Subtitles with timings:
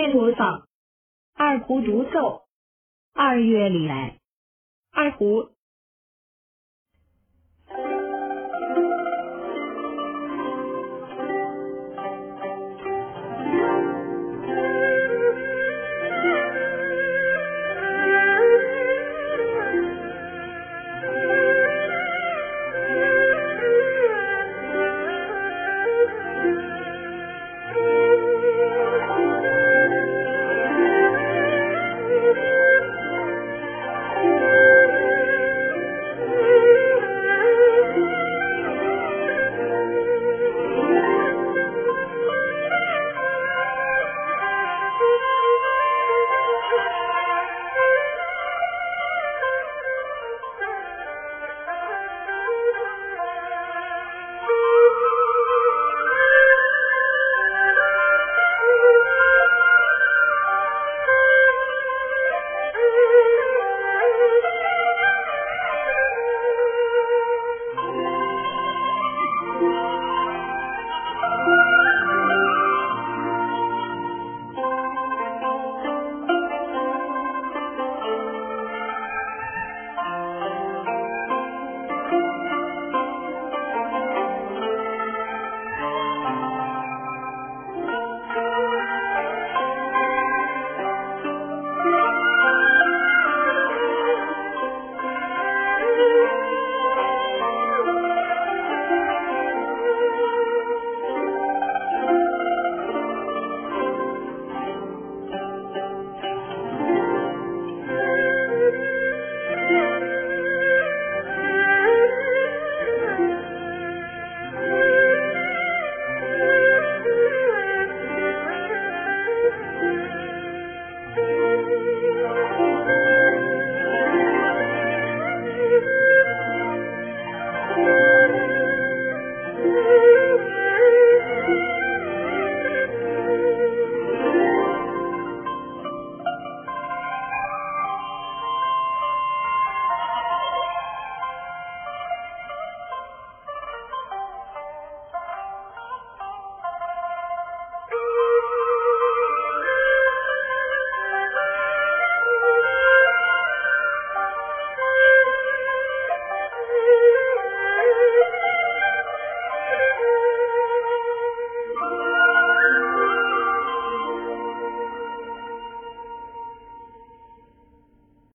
[0.00, 0.66] 弥陀佛，
[1.34, 2.44] 二胡独奏。
[3.12, 4.18] 二月里来，
[4.90, 5.50] 二胡